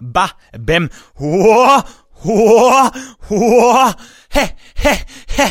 [0.00, 1.80] ba, bem, ho,
[2.10, 2.90] ho,
[3.28, 3.92] ho,
[4.32, 4.44] he,
[4.76, 4.94] he,
[5.36, 5.46] he.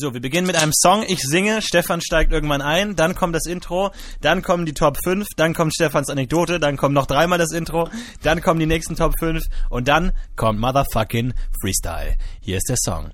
[0.02, 1.04] So, wir beginnen mit einem Song.
[1.06, 3.92] Ich singe, Stefan steigt irgendwann ein, dann kommt das Intro,
[4.22, 7.90] dann kommen die Top 5, dann kommt Stefans Anekdote, dann kommt noch dreimal das Intro,
[8.24, 12.16] dann kommen die nächsten Top 5 und dann kommt Motherfucking Freestyle.
[12.40, 13.12] Hier ist der Song.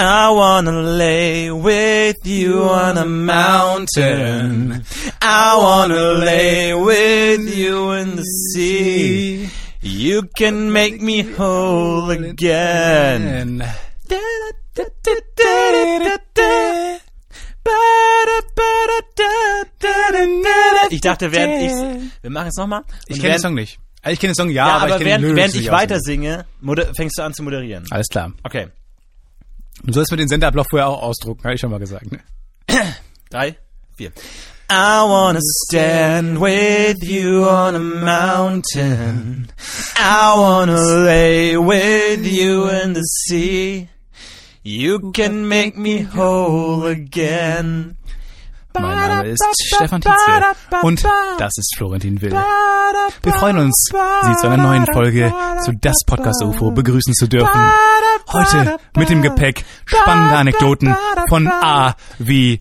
[0.00, 4.84] I wanna lay with you on a mountain.
[5.22, 9.48] I wanna lay with you in the sea.
[9.80, 13.62] You can make me whole again.
[20.90, 22.82] Ich dachte, während ich, wir machen es nochmal.
[23.06, 23.78] Ich kenne den Song nicht.
[24.02, 26.00] Also ich kenne den Song ja, Ja, aber, aber, ich während, den während ich weiter
[26.00, 26.46] singe,
[26.94, 27.84] fängst du an zu moderieren.
[27.90, 28.32] Alles klar.
[28.44, 28.68] Okay.
[29.82, 32.10] Du sollst mir den Senderablauf vorher auch ausdrucken, habe ich schon mal gesagt.
[32.10, 32.20] Ne?
[33.30, 33.56] Drei,
[33.96, 34.12] vier.
[34.70, 39.48] I wanna stand with you on a mountain.
[39.96, 43.88] I wanna lay with you in the sea.
[44.66, 47.96] You can make me whole again.
[48.74, 50.42] Mein Name ist Stefan Tietze
[50.82, 51.04] und
[51.38, 52.32] das ist Florentin Will.
[52.32, 55.32] Wir freuen uns, Sie zu einer neuen Folge
[55.64, 57.70] zu Das Podcast UFO begrüßen zu dürfen.
[58.32, 60.96] Heute mit dem Gepäck spannende Anekdoten
[61.28, 62.60] von A wie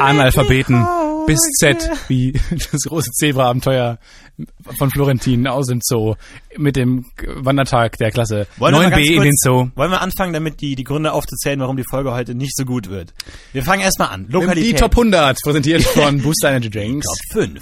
[0.00, 0.86] Analphabeten
[1.26, 3.98] bis Z wie das große Zebra-Abenteuer
[4.78, 6.14] von Florentin aus dem Zoo
[6.56, 9.68] mit dem Wandertag der Klasse Wollen wir mal 9b ganz in den Zoo.
[9.74, 12.88] Wollen wir anfangen, damit die, die Gründe aufzuzählen, warum die Folge heute nicht so gut
[12.88, 13.14] wird?
[13.52, 14.26] Wir fangen erstmal an.
[14.28, 14.72] Lokalität.
[14.72, 17.06] Die Top 100 präsentiert von Booster Energy Drinks.
[17.06, 17.60] Top 5.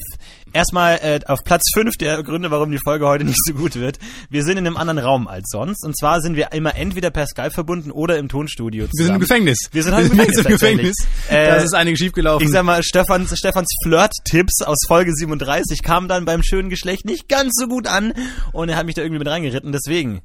[0.53, 3.99] Erstmal äh, auf Platz 5 der Gründe, warum die Folge heute nicht so gut wird.
[4.29, 5.85] Wir sind in einem anderen Raum als sonst.
[5.85, 8.99] Und zwar sind wir immer entweder per Skype verbunden oder im Tonstudio zusammen.
[8.99, 9.59] Wir sind im Gefängnis.
[9.73, 10.97] Wir sind halt im Gefängnis, im Gefängnis.
[11.29, 12.47] Äh, da ist einiges schiefgelaufen.
[12.47, 17.29] Ich sag mal, Stefans, Stefans Flirt-Tipps aus Folge 37 kamen dann beim schönen Geschlecht nicht
[17.29, 18.13] ganz so gut an.
[18.53, 19.73] Und er hat mich da irgendwie mit reingeritten.
[19.73, 20.21] Deswegen.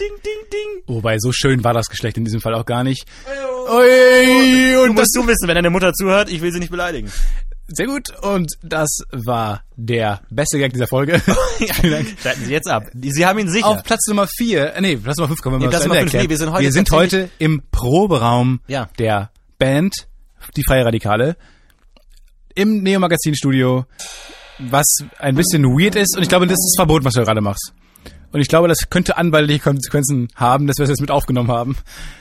[0.00, 0.82] Ding, ding, ding.
[0.86, 3.04] Wobei, so schön war das Geschlecht in diesem Fall auch gar nicht.
[3.26, 7.12] Du und das, musst du wissen, wenn deine Mutter zuhört, ich will sie nicht beleidigen.
[7.76, 8.10] Sehr gut.
[8.22, 11.20] Und das war der beste Gag dieser Folge.
[11.58, 12.16] Vielen Dank.
[12.22, 12.84] Schalten Sie jetzt ab.
[12.94, 13.66] Sie haben ihn sicher.
[13.66, 15.96] Auf Platz Nummer 4, äh, nee, Platz Nummer 5 kommen wir Nee, mal Platz Nummer
[15.98, 16.24] Ende fünf, erklären.
[16.24, 18.88] nee, wir sind heute wir sind heute im Proberaum Ja.
[18.98, 19.94] der Band
[20.56, 21.36] Die Freie Radikale
[22.54, 23.84] im Neo Magazin Studio,
[24.58, 24.86] was
[25.18, 27.72] ein bisschen weird ist und ich glaube, das ist verboten, was du gerade machst.
[28.32, 31.76] Und ich glaube, das könnte anwaltliche Konsequenzen haben, dass wir es jetzt mit aufgenommen haben,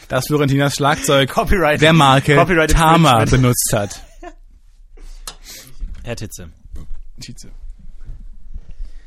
[0.09, 1.81] dass Florentinas Schlagzeug Copyright.
[1.81, 4.01] der Marke Copyright Tama benutzt hat.
[6.03, 6.49] Herr Titze.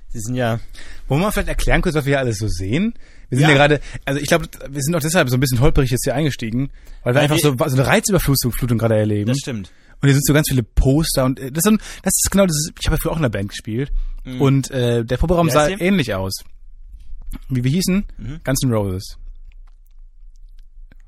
[0.08, 0.60] Sie sind ja.
[1.08, 2.94] Wollen wir mal vielleicht erklären kurz, was wir hier alles so sehen?
[3.28, 3.56] Wir sind ja, Ja.
[3.56, 6.70] gerade, also ich glaube, wir sind auch deshalb so ein bisschen holperig jetzt hier eingestiegen,
[7.02, 9.26] weil wir Weil einfach wir- so, so eine Reizüberflutung Flutung gerade erleben.
[9.28, 9.72] Das stimmt.
[10.00, 12.46] Und hier sind so ganz viele Poster und äh, das, ist, so- das ist genau
[12.46, 12.56] das.
[12.56, 13.92] Ist, ich habe ja früher auch in einer Band gespielt
[14.38, 15.50] und äh, der Proberaum Mhm.
[15.50, 15.74] Sah die?
[15.74, 16.34] ähnlich aus.
[17.48, 18.04] Wie wir hießen?
[18.18, 18.40] Mhm.
[18.44, 19.18] Guns N' Roses.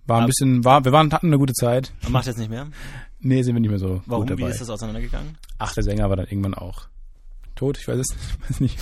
[0.06, 1.92] War ein bisschen, war, wir waren, hatten eine gute Zeit.
[2.02, 2.66] Man macht jetzt nicht mehr.
[3.20, 4.26] Nee, sind wir nicht mehr so Warum?
[4.26, 4.52] gut Wie dabei.
[4.52, 5.36] ist das auseinandergegangen?
[5.58, 6.86] Ach, der Sänger war dann irgendwann auch
[7.54, 7.78] tot.
[7.78, 8.78] Ich weiß es ich weiß nicht.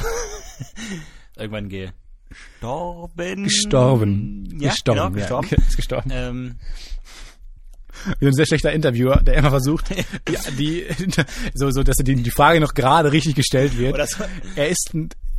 [1.36, 3.44] Irgendwann gestorben.
[3.44, 4.58] Gestorben.
[4.58, 5.00] Ja, gestorben.
[5.00, 5.48] Genau, gestorben.
[5.50, 6.10] Ja, ist gestorben.
[6.12, 6.56] Ähm,
[8.20, 9.90] Wie ein sehr schlechter Interviewer, der immer versucht,
[10.28, 10.86] die, die
[11.54, 13.96] so, so, dass die, die Frage noch gerade richtig gestellt wird.
[14.08, 14.24] So.
[14.54, 14.92] Er ist,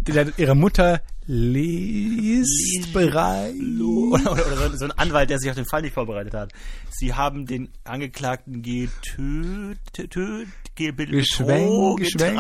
[0.10, 3.54] ihre Mutter liest bereit.
[3.82, 6.52] oder, oder, oder so, so ein Anwalt, der sich auf den Fall nicht vorbereitet hat.
[6.90, 9.80] Sie haben den Angeklagten getötet,
[10.76, 12.36] getötet, Geschwenkt, getötet.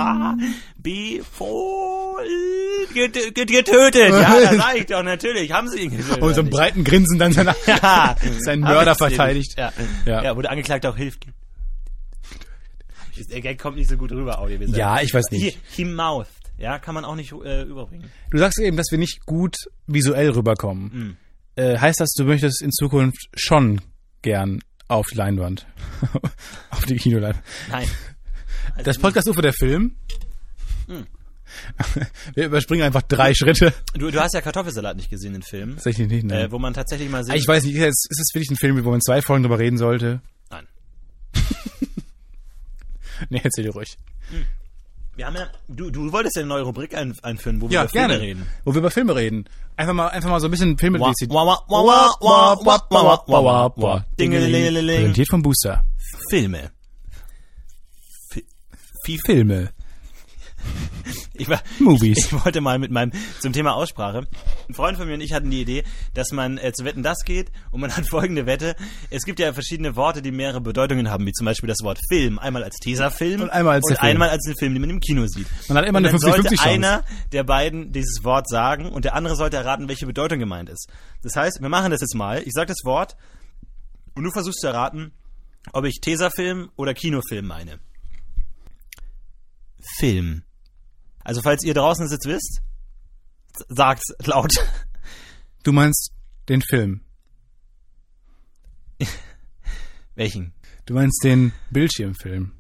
[4.09, 5.52] Ja, das sag ich doch, natürlich.
[5.52, 6.22] Haben sie ihn getötet.
[6.22, 7.67] Und so einen oder breiten Grinsen dann seiner, nicht?
[7.67, 8.16] ja.
[8.40, 9.55] seinen Mörder verteidigt.
[9.58, 9.73] Ja.
[10.05, 10.23] Ja.
[10.23, 10.37] Ja.
[10.37, 11.25] wo der Angeklagte auch hilft.
[13.31, 14.59] Der Gag kommt nicht so gut rüber, Audio.
[14.61, 15.41] Ja, ich weiß nicht.
[15.41, 16.36] Hier, he mouthed.
[16.57, 18.09] Ja, kann man auch nicht äh, überbringen.
[18.31, 19.55] Du sagst eben, dass wir nicht gut
[19.85, 20.91] visuell rüberkommen.
[20.93, 21.17] Mhm.
[21.55, 23.81] Äh, heißt das, du möchtest in Zukunft schon
[24.21, 25.67] gern auf die Leinwand?
[26.71, 27.43] auf die Kinoleinwand.
[27.69, 27.87] Nein.
[28.73, 29.95] Also Das Podcast UFO der Film.
[30.87, 31.05] Hm.
[32.35, 33.73] Wir überspringen einfach drei Schritte.
[33.93, 35.75] Du, du hast ja Kartoffelsalat nicht gesehen, den Film.
[35.75, 36.43] Tatsächlich nicht, ne?
[36.43, 37.35] Äh, wo man tatsächlich mal sieht.
[37.35, 40.21] ich weiß nicht, ist es wirklich ein Film, wo man zwei Folgen drüber reden sollte?
[40.49, 40.67] Nein.
[43.29, 43.97] Nee, erzähl dir ruhig.
[45.17, 47.81] Wir haben ja, du, du wolltest ja eine neue Rubrik ein, einführen, wo wir ja,
[47.81, 48.22] über Filme gerne.
[48.22, 48.47] reden.
[48.64, 49.46] Wo wir über Filme reden.
[49.75, 50.99] Einfach mal, einfach mal so ein bisschen Filme
[54.99, 55.84] Präsentiert von Booster.
[56.29, 56.69] Filme.
[58.29, 59.72] F Filme.
[61.34, 62.19] ich war, Movies.
[62.19, 64.28] Ich, ich wollte mal mit meinem, zum Thema Aussprache.
[64.69, 65.84] Ein Freund von mir und ich hatten die Idee,
[66.14, 68.75] dass man äh, zu Wetten das geht und man hat folgende Wette.
[69.09, 72.37] Es gibt ja verschiedene Worte, die mehrere Bedeutungen haben, wie zum Beispiel das Wort Film.
[72.40, 75.25] Einmal als Tesafilm Und einmal als und einmal als den Film, den man im Kino
[75.28, 75.47] sieht.
[75.69, 76.69] Man hat immer und eine dann sollte 50-50 Chance.
[76.69, 80.90] einer der beiden dieses Wort sagen und der andere sollte erraten, welche Bedeutung gemeint ist.
[81.23, 82.41] Das heißt, wir machen das jetzt mal.
[82.43, 83.16] Ich sage das Wort
[84.16, 85.14] und du versuchst zu erraten,
[85.73, 87.79] ob ich Tesafilm oder Kinofilm meine.
[89.97, 90.43] Film.
[91.23, 92.61] Also falls ihr draußen es jetzt wisst,
[93.69, 94.51] sagt's laut.
[95.63, 96.11] Du meinst
[96.49, 97.01] den Film.
[100.15, 100.53] Welchen?
[100.85, 102.51] Du meinst den Bildschirmfilm.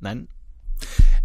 [0.00, 0.28] Nein?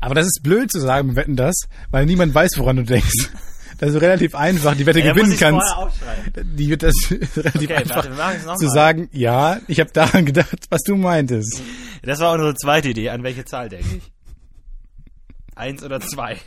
[0.01, 1.55] Aber das ist blöd zu sagen, wir wetten das,
[1.91, 3.29] weil niemand weiß, woran du denkst.
[3.77, 5.65] Das ist relativ einfach, die Wette Ja, gewinnen kannst.
[6.43, 6.93] Die wird das
[7.37, 8.73] relativ Okay, einfach warte, wir machen es noch zu mal.
[8.73, 11.61] sagen, ja, ich habe daran gedacht, was du meintest.
[12.01, 13.09] Das war unsere zweite Idee.
[13.09, 14.11] An welche Zahl denke ich?
[15.55, 16.37] Eins oder zwei?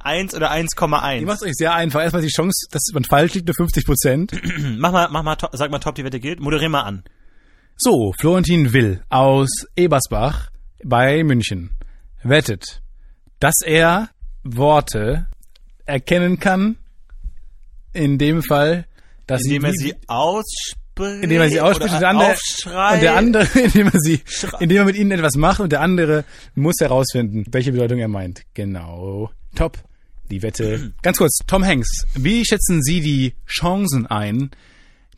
[0.00, 1.24] Eins oder Ihr 1,1?
[1.26, 2.00] macht euch sehr einfach.
[2.00, 4.32] Erstmal die Chance, dass man falsch liegt, nur 50 Prozent.
[4.78, 6.40] Mach mal, mach mal, sag mal, top, die Wette gilt.
[6.40, 7.04] Moderier mal an.
[7.76, 10.50] So, Florentin Will aus Ebersbach
[10.84, 11.70] bei München
[12.22, 12.82] wettet,
[13.40, 14.08] dass er
[14.42, 15.26] Worte
[15.84, 16.76] erkennen kann,
[17.92, 18.86] in dem Fall,
[19.26, 21.22] dass Indem er sie, ausspricht.
[21.22, 22.30] indem er sie ausspricht und der andere,
[22.94, 25.80] und der andere, indem er sie, Schrei- indem er mit ihnen etwas macht und der
[25.80, 26.24] andere
[26.54, 28.42] muss herausfinden, welche Bedeutung er meint.
[28.54, 29.30] Genau.
[29.58, 29.76] Top.
[30.30, 30.92] Die Wette.
[31.02, 34.52] Ganz kurz, Tom Hanks, wie schätzen Sie die Chancen ein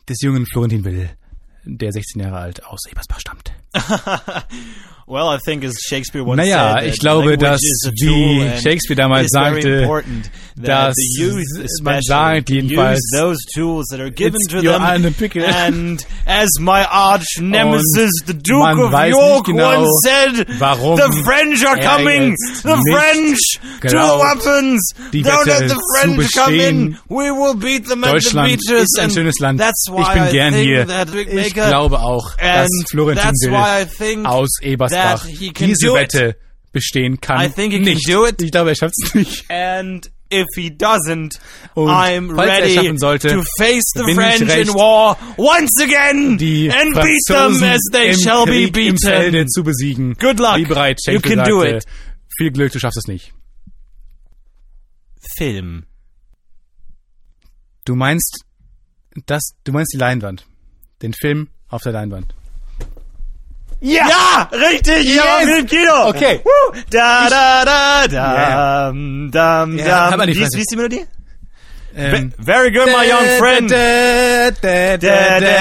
[0.09, 1.11] des jungen Florentin Will,
[1.63, 3.53] der 16 Jahre alt aus Ebersbach stammt?
[5.11, 9.85] Well, I think as Shakespeare once Naja, said, ich glaube, dass wie Shakespeare damals sagte,
[10.55, 10.95] dass
[11.81, 14.81] man sagt jedenfalls, those tools that are given it's to them.
[15.43, 21.65] And as my arch nemesis, the Duke of York, genau, once said, warum "The French
[21.65, 22.33] are coming.
[22.63, 23.39] The French,
[23.81, 24.93] two glaubt, weapons.
[25.11, 26.97] Don't let the French come in.
[27.09, 29.59] We will beat them at the beaches." ist ein schönes Land.
[29.59, 31.45] That's why ich bin I gern think hier.
[31.45, 35.00] Ich glaube auch, dass Florentin that's Will why I think aus Ebersbach
[35.53, 36.13] can diese do it.
[36.13, 36.35] Wette
[36.71, 37.41] bestehen kann.
[37.45, 38.07] I think he can nicht.
[38.09, 38.41] do it.
[38.41, 39.49] Ich glaube, er schafft es nicht.
[39.49, 41.39] And if he doesn't,
[41.73, 45.81] Und I'm er ready sollte, to face the bin ich French in recht, war once
[45.81, 49.49] again Die and beat them as they shall be Krieg im Felde beaten.
[49.49, 50.13] zu besiegen.
[50.15, 50.55] Good luck.
[50.57, 51.85] Wie bereits You Shakespeare can do sagte, it.
[52.37, 53.33] Viel Glück, du schaffst es nicht.
[55.37, 55.85] Film.
[57.85, 58.45] Du meinst
[59.25, 60.45] das, du meinst die Leinwand.
[61.01, 62.33] Den Film auf der Leinwand.
[63.81, 65.05] Ja, ja richtig.
[65.05, 65.15] Yes.
[65.15, 66.09] Ja, Kino.
[66.09, 66.39] Okay.
[66.43, 66.73] Woo.
[66.91, 68.33] Da da da da.
[68.33, 68.91] Yeah.
[68.91, 69.87] Dam, dam, dam.
[69.87, 70.57] halt mal die wie, ist, Fresse.
[70.57, 71.05] wie ist die Melodie?
[71.93, 73.69] Ähm, Very good, my young friend.
[73.69, 75.57] Da, da, da, da.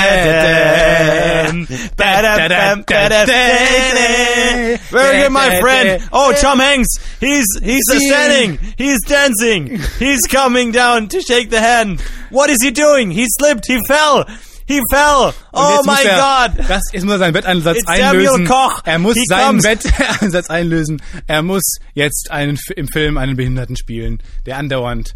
[4.91, 6.03] Very good, my friend.
[6.13, 6.89] Oh, Tom Hanks.
[7.19, 8.09] He's he's See.
[8.09, 8.59] standing.
[8.77, 9.81] He's dancing.
[9.99, 12.01] He's coming down to shake the hand.
[12.31, 13.11] What is he doing?
[13.11, 13.67] He slipped.
[13.67, 14.27] He fell.
[14.71, 15.33] He fell.
[15.53, 16.69] Oh my er, God.
[16.69, 18.47] Das, muss er seinen Wetteinsatz It's Samuel einlösen.
[18.47, 18.83] Koch.
[18.85, 19.63] Er muss He seinen.
[19.63, 21.03] Wetteinsatz einlösen.
[21.27, 21.63] Er muss
[21.95, 25.15] jetzt einen, im Film einen Behinderten spielen, der andauernd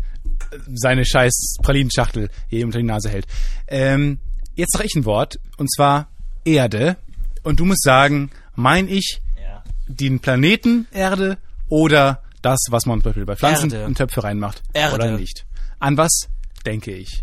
[0.74, 3.26] seine scheiß Pralinenschachtel hier unter die Nase hält.
[3.68, 4.18] Ähm,
[4.54, 6.08] jetzt sag ich ein Wort, und zwar
[6.44, 6.96] Erde.
[7.42, 9.62] Und du musst sagen, mein ich Ja.
[9.86, 13.86] den Planeten Erde oder das, was man zum Beispiel bei Pflanzen Erde.
[13.86, 14.94] in Töpfe reinmacht Erde.
[14.94, 15.44] oder nicht.
[15.78, 16.28] An was
[16.66, 17.22] denke ich?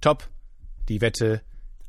[0.00, 0.28] Top,
[0.88, 1.42] die Wette.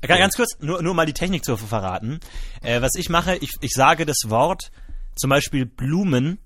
[0.07, 2.19] Ga- Ganz kurz, nur, nur mal die Technik zu verraten.
[2.61, 4.71] Äh, was ich mache, ich, ich sage das Wort,
[5.15, 6.39] zum Beispiel Blumen,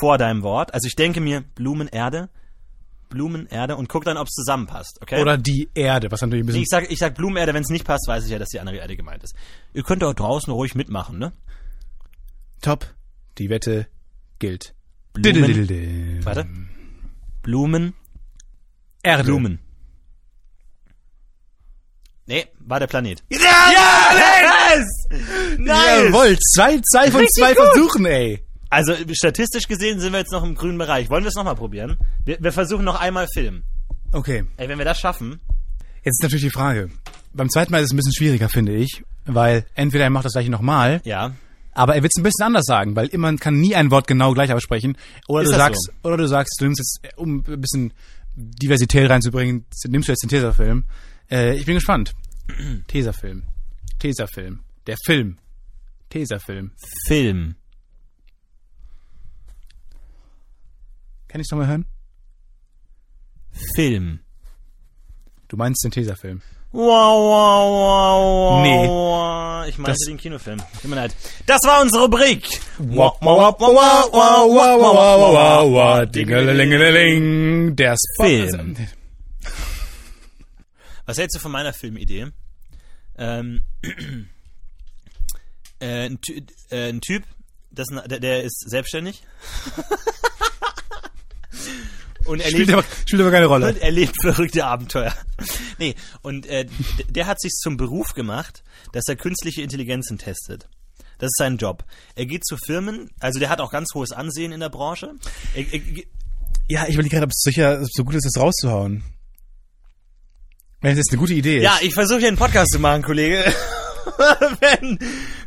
[0.00, 0.74] vor deinem Wort.
[0.74, 2.28] Also ich denke mir Blumenerde,
[3.10, 4.98] Blumenerde und guck dann, ob es zusammenpasst.
[5.02, 5.20] Okay?
[5.20, 7.84] Oder die Erde, was natürlich ein bisschen ich sag, ich sag Blumenerde, wenn es nicht
[7.84, 9.34] passt, weiß ich ja, dass die andere Erde gemeint ist.
[9.72, 11.32] Ihr könnt auch draußen ruhig mitmachen, ne?
[12.60, 12.86] top.
[13.38, 13.86] Die Wette
[14.38, 14.74] gilt.
[15.12, 16.46] Blumen, warte.
[17.42, 17.94] Blumen,
[19.02, 19.24] Erde.
[19.24, 19.58] Blumen.
[22.26, 23.22] Nee, war der Planet.
[23.30, 23.38] Ja,
[24.70, 25.58] Nice!
[25.58, 26.04] Nice!
[26.06, 27.64] Jawohl, zwei, zwei von Richtig zwei gut.
[27.72, 28.40] Versuchen, ey.
[28.70, 31.10] Also statistisch gesehen sind wir jetzt noch im grünen Bereich.
[31.10, 31.96] Wollen wir es nochmal probieren?
[32.24, 33.62] Wir, wir versuchen noch einmal Film.
[34.12, 35.40] Okay, Ey, wenn wir das schaffen.
[36.02, 36.90] jetzt ist natürlich die Frage.
[37.32, 40.32] Beim zweiten Mal ist es ein bisschen schwieriger, finde ich, weil entweder er macht das
[40.32, 41.32] gleiche nochmal, Ja.
[41.72, 44.32] aber er wird es ein bisschen anders sagen, weil man kann nie ein Wort genau
[44.32, 44.96] gleich aussprechen.
[45.28, 47.92] Oder Ist du sagst, oder du sagst, du nimmst jetzt, um ein bisschen
[48.36, 50.84] Diversität reinzubringen, nimmst du jetzt den Tesafilm.
[51.30, 52.14] Äh, ich bin gespannt.
[52.88, 53.44] Tesafilm.
[53.98, 54.60] Tesafilm.
[54.86, 55.38] Der Film.
[56.10, 56.72] Tesafilm.
[57.06, 57.54] Film.
[61.28, 61.86] Kann ich nochmal hören?
[63.74, 64.20] Film.
[65.48, 66.42] Du meinst den Tesafilm.
[66.72, 68.62] Wow, wow, wow, wow.
[68.62, 68.88] Nee.
[68.88, 69.66] wow.
[69.68, 70.58] Ich meinte Das- den Kinofilm.
[70.80, 71.14] Tut mir leid.
[71.46, 72.44] Das war unsere Rubrik.
[72.78, 78.24] Wow, wow, wow, wow, wow, wow, wow, wow, wow, wow, wow, Dingelingeling, der Spot.
[78.24, 78.76] Film.
[81.06, 82.28] Was hältst du von meiner Filmidee?
[83.16, 83.62] Ähm,
[85.80, 87.24] äh, ein, Ty äh, ein Typ,
[87.70, 89.22] das, der, der ist selbstständig.
[92.24, 93.68] und er Spielt lebt, aber, spielt aber keine Rolle.
[93.68, 95.14] und er lebt verrückte Abenteuer.
[95.78, 96.66] nee, und äh,
[97.08, 100.68] der hat sich zum Beruf gemacht, dass er künstliche Intelligenzen testet.
[101.18, 101.84] Das ist sein Job.
[102.16, 105.14] Er geht zu Firmen, also der hat auch ganz hohes Ansehen in der Branche.
[105.54, 105.80] Er, er,
[106.68, 109.04] Ja, ich überlege gerade, ob es sicher so gut ist, das rauszuhauen.
[110.84, 111.62] Wenn das eine gute Idee ist.
[111.62, 113.42] Ja, ich versuche hier einen Podcast zu machen, Kollege.
[114.60, 114.98] wenn,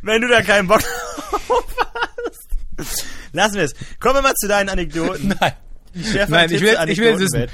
[0.02, 1.64] wenn du da keinen Bock drauf
[2.76, 3.04] hast.
[3.30, 3.72] Lassen wir es.
[4.00, 5.28] Kommen wir mal zu deinen Anekdoten.
[5.40, 5.52] Nein.
[6.28, 7.46] Nein, ich will, ich will wissen.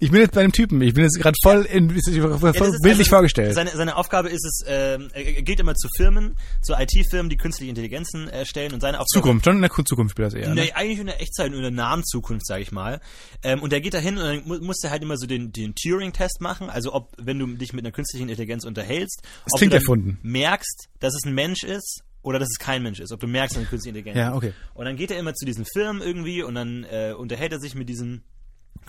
[0.00, 0.80] Ich bin jetzt bei dem Typen.
[0.80, 3.54] Ich bin jetzt gerade voll in, voll Ja, ist bildlich also vorgestellt.
[3.54, 7.70] Seine, seine Aufgabe ist es, ähm, er geht immer zu Firmen, zu IT-Firmen, die künstliche
[7.70, 10.48] Intelligenzen erstellen und seine Aufgabe Zukunft, schon in der Zukunft spielt das eher.
[10.50, 10.54] Ne?
[10.62, 13.00] Nee, eigentlich in der Echtzeit, in der nahen Zukunft, sage ich mal.
[13.42, 15.50] Ähm, und der geht da hin und dann mu muss der halt immer so den,
[15.52, 16.70] den Turing-Test machen.
[16.70, 20.18] Also ob, wenn du dich mit einer künstlichen Intelligenz unterhältst, Das ob klingt du erfunden.
[20.22, 23.10] merkst, dass es ein Mensch ist oder dass es kein Mensch ist.
[23.10, 24.36] Ob du merkst, dass es eine künstliche Intelligenz Ja, ist.
[24.36, 24.52] okay.
[24.74, 27.74] Und dann geht er immer zu diesen Firmen irgendwie und dann äh, unterhält er sich
[27.74, 28.22] mit diesen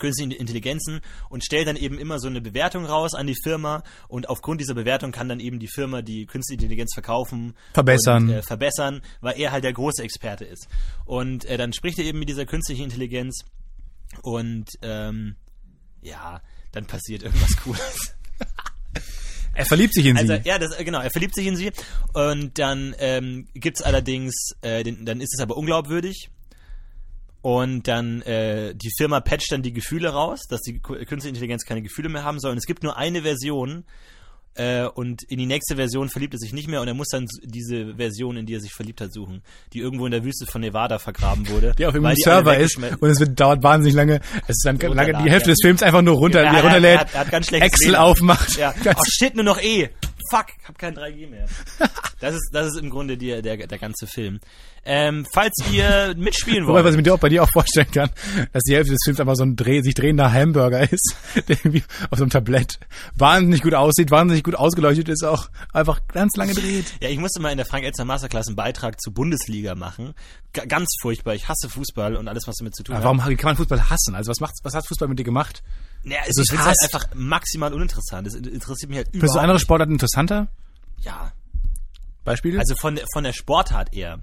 [0.00, 4.28] künstlichen Intelligenzen und stellt dann eben immer so eine Bewertung raus an die Firma und
[4.28, 8.24] aufgrund dieser Bewertung kann dann eben die Firma die künstliche Intelligenz verkaufen Verbessern.
[8.24, 10.66] und, äh, verbessern, weil er halt der große Experte ist.
[11.04, 13.44] Und äh, dann spricht er eben mit dieser künstlichen Intelligenz
[14.22, 15.36] und ähm,
[16.02, 16.40] ja,
[16.72, 18.14] dann passiert irgendwas Cooles.
[19.54, 20.42] Er verliebt sich in Also sie.
[20.44, 21.72] ja, das, äh, genau, er verliebt sich in sie
[22.14, 26.30] und dann ähm, gibt's allerdings, äh, den, dann ist es aber unglaubwürdig
[27.42, 31.82] und dann äh, die Firma patcht dann die Gefühle raus, dass die künstliche Intelligenz keine
[31.82, 33.84] Gefühle mehr haben soll und es gibt nur eine Version
[34.56, 37.26] äh, und in die nächste Version verliebt er sich nicht mehr und er muss dann
[37.44, 39.42] diese Version, in die er sich verliebt hat, suchen,
[39.72, 41.72] die irgendwo in der Wüste von Nevada vergraben wurde.
[41.78, 44.20] Die auf irgendeinem Server ist und es wird, dauert wahnsinnig lange.
[44.48, 45.54] Es ist dann lange, die Hälfte ja.
[45.54, 48.56] des Films einfach nur runter, Ja, er er- runterlädt, er hat- er hat Excel aufmacht.
[48.58, 48.74] Ja.
[48.86, 49.88] Oh shit, nur noch E.
[50.30, 51.46] Fuck, hab kein 3G mehr.
[52.20, 54.40] Das ist, das ist im Grunde die, der, der ganze Film.
[54.84, 56.92] Ähm, falls ihr mitspielen Wobei, was wollt.
[56.92, 58.10] ich mir dir auch bei dir auch vorstellen kann,
[58.52, 61.16] dass die Hälfte des Films einfach so ein dreh, sich drehender Hamburger ist,
[61.48, 62.78] der irgendwie auf so einem Tablett
[63.16, 66.92] wahnsinnig gut aussieht, wahnsinnig gut ausgeleuchtet ist, auch einfach ganz lange dreht.
[67.00, 70.12] Ja, ich musste mal in der Frank-Elster Masterclass einen Beitrag zur Bundesliga machen.
[70.52, 71.34] G ganz furchtbar.
[71.34, 73.18] Ich hasse Fußball und alles, was damit zu tun Aber hat.
[73.18, 74.14] warum kann man Fußball hassen?
[74.14, 75.62] Also was macht, was hat Fußball mit dir gemacht?
[76.04, 78.26] Ja, es Also ist es halt einfach maximal uninteressant.
[78.26, 79.58] Das interessiert mich halt Findest du überhaupt andere.
[79.60, 80.48] Sportarten interessanter?
[81.02, 81.32] Ja,
[82.24, 82.58] Beispiele?
[82.58, 84.20] also von, von der Sportart eher.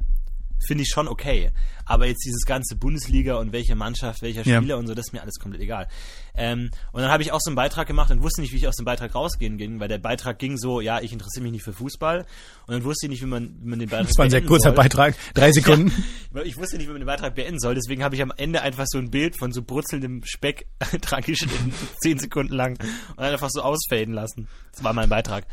[0.66, 1.52] Finde ich schon okay.
[1.86, 4.58] Aber jetzt dieses ganze Bundesliga und welche Mannschaft, welcher Ja.
[4.58, 5.88] Spieler und so, das ist mir alles komplett egal.
[6.36, 8.68] Ähm, und dann habe ich auch so einen Beitrag gemacht und wusste nicht, wie ich
[8.68, 11.64] aus dem Beitrag rausgehen ging, weil der Beitrag ging so, ja, ich interessiere mich nicht
[11.64, 12.26] für Fußball.
[12.66, 14.42] Und dann wusste ich nicht, wie man, wie man den Beitrag das war ein sehr
[14.44, 14.76] kurzer soll.
[14.76, 15.92] Beitrag, drei Sekunden.
[16.36, 18.62] Ja, ich wusste nicht, wie man den Beitrag beenden soll, deswegen habe ich am Ende
[18.62, 20.66] einfach so ein Bild von so brutzelndem Speck
[21.02, 22.78] dran geschnitten, zehn Sekunden lang
[23.16, 24.48] und einfach so ausfaden lassen.
[24.74, 25.46] Das war mein Beitrag.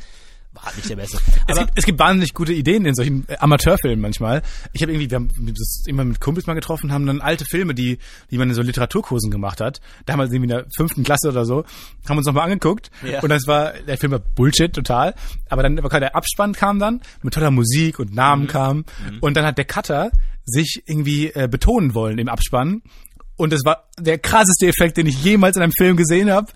[0.54, 1.18] War nicht der beste.
[1.46, 4.42] Es Aber gibt, es gibt wahnsinnig gute Ideen in solchen äh, Amateurfilmen manchmal.
[4.72, 7.74] Ich habe irgendwie, wir haben das immer mit Kumpels mal getroffen, haben dann alte Filme,
[7.74, 7.98] die,
[8.30, 11.64] die man in so Literaturkursen gemacht hat, damals irgendwie in der fünften Klasse oder so,
[12.08, 12.90] haben uns nochmal angeguckt.
[13.02, 13.20] Ja.
[13.20, 15.14] Und das war, der Film war Bullshit total.
[15.48, 18.84] Aber dann war der Abspann kam dann, mit toller Musik und Namen kam.
[19.20, 20.10] Und dann hat der Cutter
[20.44, 22.82] sich irgendwie äh, betonen wollen im Abspann.
[23.36, 26.52] Und es war der krasseste Effekt, den ich jemals in einem Film gesehen habe.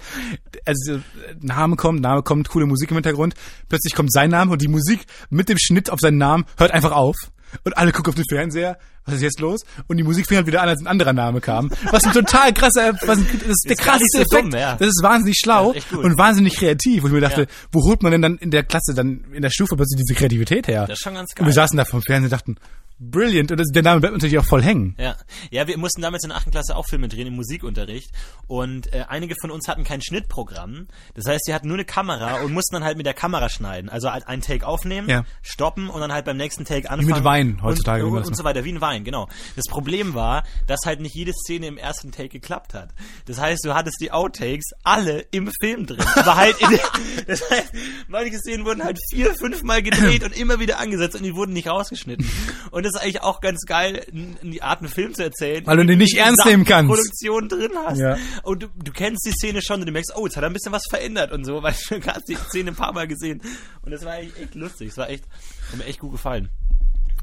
[0.65, 1.01] Also
[1.41, 3.35] Name kommt, Name kommt, coole Musik im Hintergrund.
[3.69, 6.93] Plötzlich kommt sein Name und die Musik mit dem Schnitt auf seinen Namen hört einfach
[6.93, 7.17] auf.
[7.65, 8.79] Und alle gucken auf den Fernseher.
[9.07, 9.63] Was ist jetzt los?
[9.87, 11.71] Und die Musik fing halt wieder an, als ein anderer Name kam.
[11.91, 14.53] Was ein total krasser, was ein, das ist der Ist krasseste so Effekt.
[14.53, 14.75] dumm, ja.
[14.77, 16.05] Das ist wahnsinnig schlau gut.
[16.05, 17.03] und wahnsinnig kreativ.
[17.03, 17.47] Wo ich mir dachte, Ja.
[17.73, 20.69] wo holt man denn dann in der Klasse, dann in der Stufe plötzlich diese Kreativität
[20.69, 20.83] her?
[20.87, 21.55] Das ist schon ganz Und wir geil.
[21.55, 22.57] saßen da vom Fernseher und dachten,
[22.99, 23.51] brilliant.
[23.51, 24.95] Und das, der Name bleibt natürlich auch voll hängen.
[24.99, 25.17] Ja,
[25.51, 26.51] ja, wir mussten damals in der 8.
[26.51, 28.11] Klasse auch Filme drehen im Musikunterricht
[28.47, 30.89] und äh, einige von uns hatten kein Schnittprogramm.
[31.15, 33.89] Das heißt, die hatten nur eine Kamera und mussten dann halt mit der Kamera schneiden.
[33.91, 35.25] Also halt einen Take aufnehmen, Ja.
[35.43, 37.15] stoppen und dann halt beim nächsten Take anfangen.
[37.15, 39.29] mit Wein heutzutage, wie Und, und, und so weiter, wie ein Wein, genau.
[39.57, 42.91] Das Problem war, dass halt nicht jede Szene im ersten Take geklappt hat.
[43.27, 46.05] Das heißt, du hattest die Outtakes alle im Film drin.
[46.17, 46.81] Aber halt in der,
[47.27, 47.73] das heißt,
[48.09, 51.53] manche Szenen wurden halt vier, fünf Mal gedreht und immer wieder angesetzt und die wurden
[51.53, 52.29] nicht rausgeschnitten.
[52.71, 54.07] Und das ist eigentlich auch ganz geil,
[54.43, 55.67] die Art, einen Film zu erzählen.
[55.67, 56.89] Weil du den nicht ernst nehmen kannst.
[56.93, 57.99] Produktion drin hast.
[57.99, 58.17] Ja.
[58.43, 60.53] Und du, du kennst die Szene schon und du merkst, oh, jetzt hat er ein
[60.53, 63.41] bisschen was verändert und so, weil du hast die Szene ein paar Mal gesehen.
[63.83, 64.89] Und das war eigentlich echt lustig.
[64.89, 65.25] Es war echt,
[65.71, 66.49] hat mir echt gut gefallen.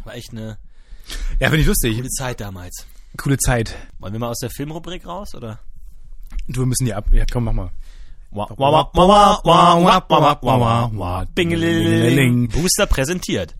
[0.04, 0.58] War echt eine
[1.40, 1.96] Ja, finde ich lustig.
[1.98, 2.86] gute Zeit damals.
[3.18, 3.76] Coole Zeit.
[4.00, 5.60] Wollen wir mal aus der Filmrubrik raus, oder?
[6.48, 7.06] Du, wir müssen die ab.
[7.12, 7.72] Ja, komm, mach mal.
[12.50, 13.56] Booster präsentiert.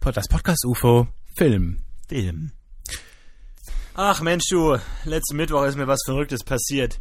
[0.00, 1.06] Das Podcast UFO
[1.38, 1.78] Film.
[2.08, 2.50] Film.
[3.94, 7.00] Ach Mensch, du, letzten Mittwoch ist mir was Verrücktes passiert.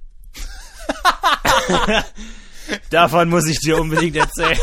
[2.92, 4.60] Davon muss ich dir unbedingt erzählen.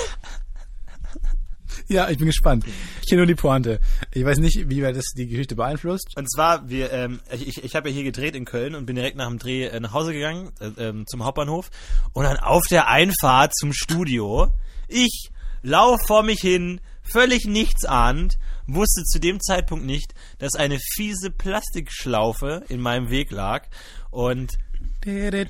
[1.88, 2.64] Ja, ich bin gespannt.
[3.02, 3.80] Ich kenne nur die Pointe.
[4.12, 6.16] Ich weiß nicht, wie das die Geschichte beeinflusst.
[6.16, 9.16] Und zwar, wir, ähm, ich, ich habe ja hier gedreht in Köln und bin direkt
[9.16, 11.72] nach dem Dreh äh, nach Hause gegangen, äh, ähm, zum Hauptbahnhof.
[12.12, 14.52] Und dann auf der Einfahrt zum Studio,
[14.86, 15.30] ich
[15.62, 22.64] lauf vor mich hin, völlig nichtsahnend, wusste zu dem Zeitpunkt nicht, dass eine fiese Plastikschlaufe
[22.68, 23.66] in meinem Weg lag
[24.10, 24.56] und
[25.04, 25.40] ich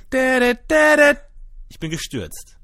[1.79, 2.57] bin gestürzt.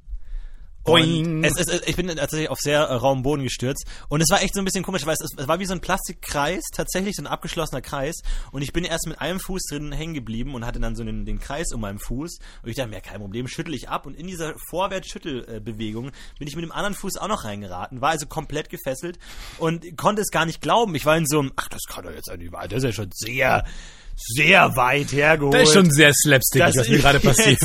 [0.82, 3.84] Und es, es, es, ich bin tatsächlich auf sehr äh, rauen Boden gestürzt.
[4.08, 5.80] Und es war echt so ein bisschen komisch, weil es, es war wie so ein
[5.80, 8.16] Plastikkreis, tatsächlich so ein abgeschlossener Kreis.
[8.50, 11.26] Und ich bin erst mit einem Fuß drin hängen geblieben und hatte dann so den,
[11.26, 12.38] den Kreis um meinen Fuß.
[12.62, 14.06] Und ich dachte mir, kein Problem, schüttel ich ab.
[14.06, 18.26] Und in dieser Vorwärtsschüttelbewegung bin ich mit dem anderen Fuß auch noch reingeraten, war also
[18.26, 19.18] komplett gefesselt
[19.58, 20.94] und konnte es gar nicht glauben.
[20.94, 22.92] Ich war in so einem, ach, das kann doch jetzt nicht wahr, das ist ja
[22.92, 23.64] schon sehr,
[24.16, 25.54] sehr weit hergeholt.
[25.54, 27.60] Das ist schon sehr slapstickig, was mir gerade passiert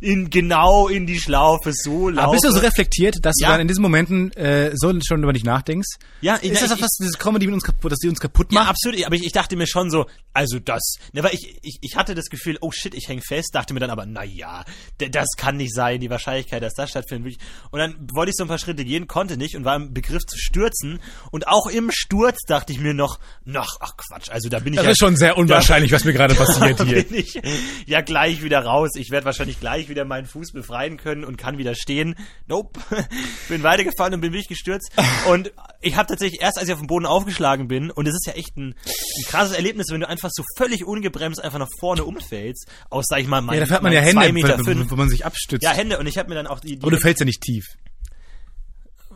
[0.00, 2.22] in genau in die Schlaufe so laufe.
[2.22, 3.48] Aber bist du so reflektiert, dass ja.
[3.48, 5.98] du dann in diesen Momenten äh, so schon über dich nachdenkst?
[6.20, 8.52] Ja, ist ja, das ich, was diese Comedy mit uns kaputt, dass die uns kaputt
[8.52, 8.64] macht?
[8.64, 9.04] Ja, absolut.
[9.04, 12.14] Aber ich, ich dachte mir schon so, also das, ne, weil ich, ich, ich hatte
[12.14, 13.54] das Gefühl, oh shit, ich häng fest.
[13.54, 14.64] Dachte mir dann aber, na ja,
[14.98, 17.36] das kann nicht sein, die Wahrscheinlichkeit, dass das stattfindet.
[17.70, 20.24] Und dann wollte ich so ein paar Schritte gehen, konnte nicht und war im Begriff
[20.24, 21.00] zu stürzen.
[21.30, 24.78] Und auch im Sturz dachte ich mir noch, noch, ach Quatsch, also da bin ich
[24.78, 27.12] das ja, ist schon sehr unwahrscheinlich, was mir gerade passiert hier.
[27.12, 27.40] ich
[27.86, 28.90] ja gleich wieder raus.
[28.94, 32.14] Ich werde wahrscheinlich gleich wieder meinen Fuß befreien können und kann wieder stehen.
[32.46, 32.80] Nope.
[33.48, 34.90] bin weitergefallen und bin wirklich gestürzt.
[35.28, 38.26] Und ich habe tatsächlich erst, als ich auf dem Boden aufgeschlagen bin, und es ist
[38.26, 42.04] ja echt ein, ein, krasses Erlebnis, wenn du einfach so völlig ungebremst einfach nach vorne
[42.04, 44.96] umfällst, aus, sag ich mal, mein, Ja, da hat man ja Hände, Meter wo, wo
[44.96, 45.62] man sich abstützt.
[45.62, 45.98] Ja, Hände.
[45.98, 46.76] Und ich habe mir dann auch die...
[46.76, 47.66] die Aber du fällst ja nicht tief.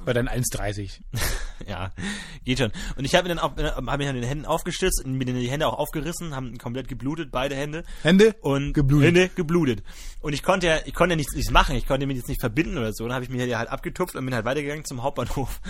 [0.05, 1.01] Bei deinen 1,30.
[1.67, 1.91] ja,
[2.45, 2.73] geht schon.
[2.97, 5.51] Und ich habe mir dann auch, habe mich an den Händen aufgestützt und mir die
[5.51, 7.85] Hände auch aufgerissen, haben komplett geblutet, beide Hände.
[8.03, 8.35] Hände?
[8.41, 9.07] Und geblutet.
[9.07, 9.83] Hände geblutet.
[10.21, 12.41] Und ich konnte ja, ich konnte ja nichts, nichts machen, ich konnte mich jetzt nicht
[12.41, 13.05] verbinden oder so.
[13.05, 15.61] Dann habe ich mich halt abgetupft und bin halt weitergegangen zum Hauptbahnhof.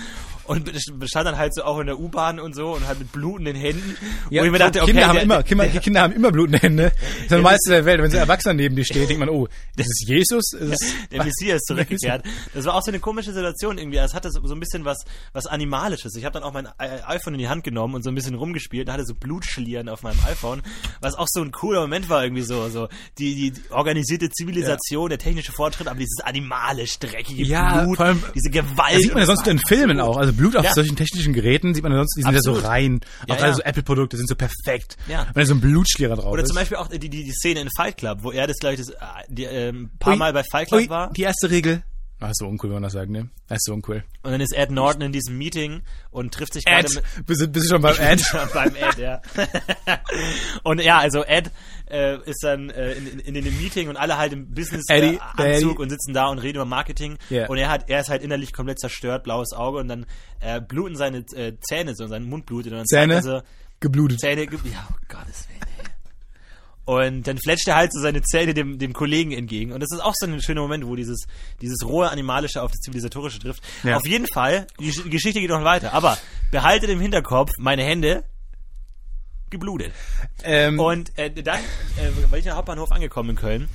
[0.45, 0.71] Und
[1.05, 3.97] stand dann halt so auch in der U-Bahn und so und halt mit blutenden Händen.
[4.31, 6.59] Ja, wo ich mir dachte, okay, Kinder haben immer, Kinder, der, Kinder haben immer blutende
[6.59, 6.93] Hände.
[7.05, 8.03] Das ist das Normalste der Welt.
[8.03, 10.45] Wenn so ein Erwachsener neben dir steht, denkt man, oh, das ist Jesus?
[10.53, 12.25] Das ist der Messias zurückgekehrt.
[12.53, 13.99] Das war auch so eine komische Situation irgendwie.
[13.99, 16.15] Es hatte so ein bisschen was was Animalisches.
[16.17, 18.89] Ich habe dann auch mein iPhone in die Hand genommen und so ein bisschen rumgespielt
[18.89, 20.63] und hatte so Blutschlieren auf meinem iPhone,
[21.01, 25.17] was auch so ein cooler Moment war irgendwie so, so die, die organisierte Zivilisation, ja.
[25.17, 28.95] der technische Fortschritt, aber dieses animalisch dreckige ja, Blut, vor allem, diese Gewalt.
[28.95, 30.17] Das sieht man ja sonst in Filmen auch.
[30.17, 30.73] Also Blut auf ja.
[30.73, 32.59] solchen technischen Geräten sieht man ja sonst, die sind Absolut.
[32.59, 33.01] ja so rein.
[33.29, 34.97] Auch gerade so Apple-Produkte sind so perfekt.
[35.09, 35.27] Ja.
[35.33, 36.49] Wenn da so ein Blutschlierer drauf Oder ist.
[36.49, 38.81] zum Beispiel auch die, die, die Szene in Fight Club, wo er das, glaube ich,
[38.81, 38.97] das, äh,
[39.29, 41.13] die, äh, ein paar ui, Mal bei Fight Club ui, war.
[41.13, 41.83] Die erste Regel,
[42.25, 43.29] Ach, ist so uncool, wenn man das sagt, ne?
[43.49, 44.03] Das ist so uncool.
[44.23, 47.27] Und dann ist Ed Norton in diesem Meeting und trifft sich gerade mit...
[47.27, 48.21] Bist, bist du schon beim Ed?
[48.23, 49.21] schon beim Ed, ja.
[50.63, 51.51] und ja, also Ed
[51.91, 55.83] äh, ist dann äh, in, in, in, dem Meeting und alle halt im Business-Anzug äh,
[55.83, 57.19] und sitzen da und reden über Marketing.
[57.31, 57.47] Yeah.
[57.51, 60.07] Und er hat, er ist halt innerlich komplett zerstört, blaues Auge und dann
[60.41, 63.21] äh, bluten seine äh, Zähne so, sein Mund blutet und dann Zähne?
[63.21, 63.43] So,
[63.81, 64.21] geblutet.
[64.21, 65.74] Zähne, ge ja, oh Gottes Willen.
[66.87, 69.73] Und dann fletscht er halt so seine Zähne dem, dem Kollegen entgegen.
[69.73, 71.27] Und das ist auch so ein schöner Moment, wo dieses,
[71.63, 73.63] dieses rohe Animalische auf das Zivilisatorische trifft.
[73.83, 73.97] Ja.
[73.97, 75.95] Auf jeden Fall, die Geschichte geht noch weiter.
[75.95, 76.19] Aber
[76.51, 78.25] behaltet im Hinterkopf, meine Hände
[79.49, 79.93] geblutet.
[80.43, 80.79] Ähm.
[80.79, 83.69] Und äh, dann, äh, weil ich am Hauptbahnhof angekommen in Köln,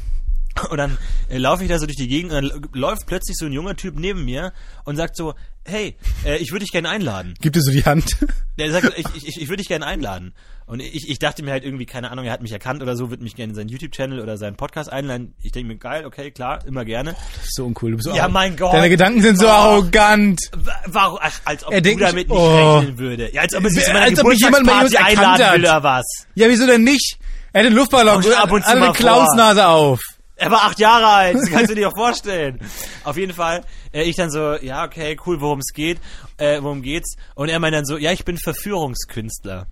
[0.69, 0.97] und dann
[1.29, 3.75] äh, laufe ich da so durch die Gegend und dann läuft plötzlich so ein junger
[3.75, 4.53] Typ neben mir
[4.85, 5.95] und sagt so, hey,
[6.25, 7.33] äh, ich würde dich gerne einladen.
[7.41, 8.17] Gibt dir so die Hand?
[8.59, 10.33] Der sagt, ich, ich, ich würde dich gerne einladen.
[10.65, 13.09] Und ich, ich dachte mir halt irgendwie, keine Ahnung, er hat mich erkannt oder so,
[13.09, 15.33] würde mich gerne in seinen YouTube-Channel oder seinen Podcast einladen.
[15.41, 17.15] Ich denke mir, geil, okay, klar, immer gerne.
[17.37, 17.91] Das ist so uncool.
[17.91, 18.73] Du bist so ja, mein Gott.
[18.73, 20.39] Deine Gedanken sind so oh, arrogant.
[20.85, 21.17] Warum?
[21.21, 22.77] Ach, als ob er du damit nicht oh.
[22.77, 23.33] rechnen würde.
[23.33, 25.53] Ja, als ob zu meiner als ob mich jemand mal einladen hat.
[25.55, 26.05] will oder was.
[26.35, 27.17] Ja, wieso denn nicht?
[27.51, 29.99] Er hat den Luftballon und ab und zu eine Clownsnase auf.
[30.39, 32.59] Er war acht Jahre alt, das kannst du dir doch vorstellen.
[33.03, 35.99] Auf jeden Fall, äh, ich dann so, ja, okay, cool, worum es geht,
[36.37, 37.17] äh, worum geht's?
[37.35, 39.67] Und er meint dann so, ja, ich bin Verführungskünstler.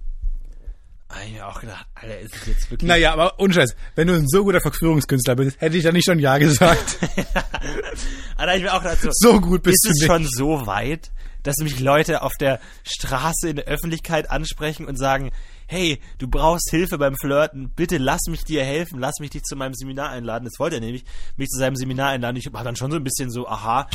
[1.26, 2.88] Ich mir auch gedacht, Alter, ist es jetzt wirklich.
[2.88, 6.20] Naja, aber unscheiß, wenn du ein so guter Verführungskünstler bist, hätte ich da nicht schon
[6.20, 6.98] Ja gesagt.
[8.36, 11.12] Alter, ich mir auch gedacht, so, so gut bist ist du es schon so weit,
[11.44, 15.32] dass mich Leute auf der Straße in der Öffentlichkeit ansprechen und sagen,
[15.68, 19.56] hey, du brauchst Hilfe beim Flirten, bitte lass mich dir helfen, lass mich dich zu
[19.56, 20.46] meinem Seminar einladen.
[20.46, 21.04] Das wollte er nämlich,
[21.36, 22.38] mich zu seinem Seminar einladen.
[22.38, 23.88] Ich war dann schon so ein bisschen so, aha,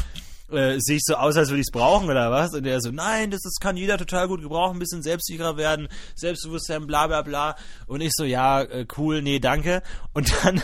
[0.52, 2.52] äh, sehe ich so aus, als würde ich es brauchen oder was?
[2.52, 5.88] Und er so, nein, das, das kann jeder total gut gebrauchen, ein bisschen selbstsicherer werden,
[6.14, 7.56] Selbstbewusstsein, bla bla bla.
[7.86, 9.82] Und ich so, ja, äh, cool, nee, danke.
[10.12, 10.60] Und dann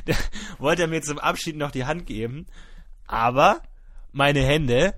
[0.58, 2.46] wollte er mir zum Abschied noch die Hand geben,
[3.06, 3.60] aber
[4.12, 4.94] meine Hände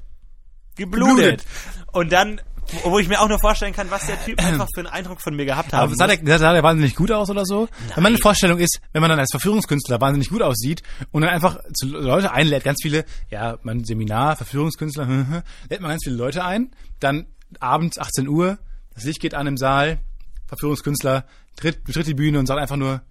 [0.77, 1.17] geblutet.
[1.17, 1.45] geblutet.
[1.93, 2.41] Und dann
[2.85, 5.35] Wo ich mir auch nur vorstellen kann, was der Typ einfach für einen Eindruck von
[5.37, 7.69] mir gehabt Aber sah der, sah der wahnsinnig gut aus oder so?
[7.95, 11.59] Weil meine Vorstellung ist, wenn man dann als Verführungskünstler wahnsinnig gut aussieht und dann einfach
[11.75, 15.07] zu Leute einlädt, ganz viele, ja, mein Seminar, Verführungskünstler,
[15.71, 17.27] lädt man ganz viele Leute ein, dann
[17.61, 18.59] abends 18 Uhr,
[18.95, 19.99] das Licht geht an im Saal,
[20.47, 21.25] Verführungskünstler
[21.57, 23.03] tritt, betritt die Bühne und sagt einfach nur,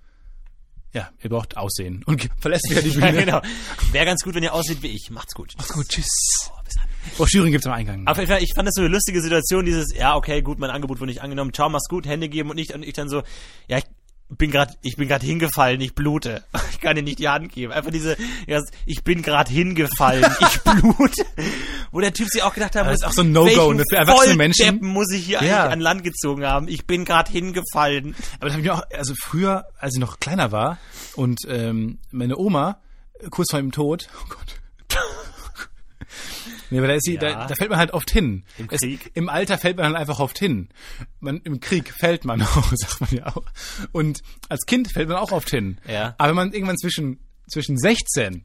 [0.93, 3.25] ja, ihr braucht Aussehen und verlässt wieder die Ja, Bühne.
[3.25, 3.41] genau.
[3.91, 5.09] Wäre ganz gut, wenn ihr aussieht wie ich.
[5.11, 5.53] Macht's gut.
[5.57, 6.51] Macht's gut, tschüss.
[7.17, 8.08] Broschüren gibt's am Eingang.
[8.08, 10.69] Auf jeden Fall, ich fand das so eine lustige Situation, dieses, ja, okay, gut, mein
[10.71, 13.21] Angebot wurde nicht angenommen, ciao, mach's gut, Hände geben und nicht, und ich dann so,
[13.67, 13.86] ja, ich
[14.30, 16.43] bin gerade, ich bin gerade hingefallen, ich blute.
[16.71, 17.71] Ich kann dir nicht die Hand geben.
[17.71, 18.15] Einfach diese,
[18.47, 21.25] ja, ich bin gerade hingefallen, ich blute.
[21.91, 23.95] Wo der Typ sich auch gedacht hat, Das ist auch so ein No-Go, ne, für
[23.97, 24.80] erwachsene Menschen.
[24.82, 25.63] Muss ich hier Ja.
[25.63, 26.67] eigentlich an Land gezogen haben.
[26.67, 28.13] Ich bin gerade hingefallen.
[28.36, 30.78] Aber das habe ich mir auch, also früher, als ich noch kleiner war
[31.15, 32.82] und ähm, meine Oma
[33.19, 34.99] äh, kurz vor ihrem Tod, oh Gott.
[36.75, 37.19] nee, aber da ist sie, Ja.
[37.19, 38.43] da, da fällt man halt oft hin.
[38.57, 39.11] Im Es- Krieg?
[39.13, 40.69] Im Alter fällt man halt einfach oft hin.
[41.19, 43.43] Man, Im Krieg fällt man auch, sagt man ja auch.
[43.91, 45.77] Und als Kind fällt man auch oft hin.
[45.88, 46.15] Ja.
[46.17, 48.43] Aber wenn man irgendwann zwischen, zwischen 16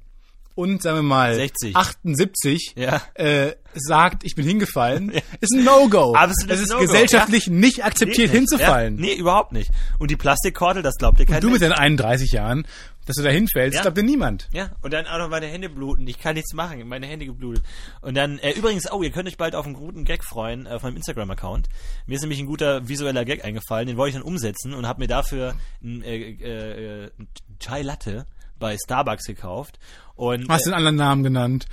[0.54, 1.76] und, sagen wir mal, 60.
[1.76, 3.00] 78 Ja.
[3.14, 6.14] äh, sagt, ich bin hingefallen, ist ein No-Go.
[6.48, 8.32] Es ist No-Go, gesellschaftlich nicht akzeptiert, nicht.
[8.32, 8.96] hinzufallen.
[8.98, 9.70] Ja, nee, überhaupt nicht.
[9.98, 11.60] Und die Plastikkordel, das glaubt dir kein Du Mensch.
[11.60, 12.66] mit deinen 31 Jahren,
[13.06, 13.82] dass du da hinfällst, Ja.
[13.82, 14.48] glaubt dir niemand.
[14.52, 16.06] Ja, und dann auch noch meine Hände bluten.
[16.06, 17.64] Ich kann nichts machen, meine Hände geblutet.
[18.02, 20.78] Und dann, äh, übrigens, oh, ihr könnt euch bald auf einen guten Gag freuen äh,
[20.78, 21.68] von meinem Instagram-Account.
[22.06, 25.00] Mir ist nämlich ein guter visueller Gag eingefallen, den wollte ich dann umsetzen und habe
[25.00, 28.26] mir dafür ein, äh, äh, äh, ein Chai Latte
[28.58, 29.78] bei Starbucks gekauft.
[30.14, 31.66] Und Hast äh, den anderen Namen genannt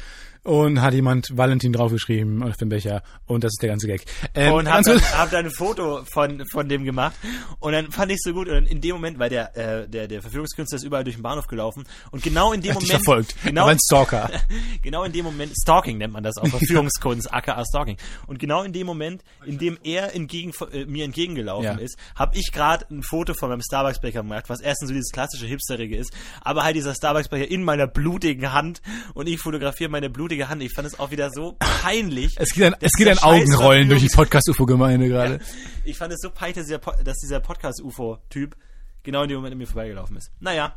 [0.48, 4.06] und hat jemand Valentin draufgeschrieben auf den Becher und das ist der ganze Gag.
[4.34, 7.16] Ähm, und hab dann, hab dann ein Foto von, von dem gemacht
[7.60, 10.22] und dann fand ich so gut und in dem Moment, weil der, äh, der, der
[10.22, 13.36] Verführungskünstler ist überall durch den Bahnhof gelaufen und genau in dem Moment, verfolgt.
[13.44, 14.30] genau, ein Stalker.
[14.82, 17.98] genau in dem Moment, Stalking nennt man das auch, Verführungskunst, aka Stalking.
[18.28, 21.74] Und genau in dem Moment, in dem er entgegen, äh, mir entgegengelaufen Ja.
[21.74, 25.46] ist, habe ich gerade ein Foto von meinem Starbucks-Becher gemacht, was erstens so dieses klassische
[25.46, 28.82] Hipsterige ist, aber halt dieser Starbucks-Becher in meiner blutigen Hand
[29.14, 30.62] und ich fotografiere meine blutige Hand.
[30.64, 32.36] Ich fand es auch wieder so peinlich.
[32.38, 35.40] Es geht ein, es geht ein Augenrollen durch die Podcast-UFO-Gemeinde gerade.
[35.84, 38.56] ich fand es so peinlich, dass dieser, dass dieser Podcast-UFO-Typ
[39.04, 40.32] genau in dem Moment an mir vorbeigelaufen ist.
[40.40, 40.76] Naja.